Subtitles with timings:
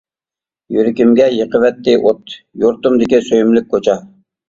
[0.75, 4.01] يۈرىكىمگە يېقىۋەتتى ئوت، يۇرتۇمدىكى سۆيۈملۈك كوچا.